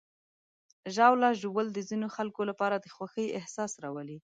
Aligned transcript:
ژاوله 0.95 1.29
ژوول 1.41 1.67
د 1.73 1.79
ځینو 1.89 2.07
خلکو 2.15 2.41
لپاره 2.49 2.75
د 2.79 2.85
خوښۍ 2.95 3.27
احساس 3.39 3.71
راولي. 3.83 4.17